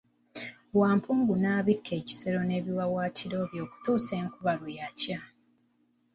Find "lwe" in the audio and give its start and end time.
4.59-4.71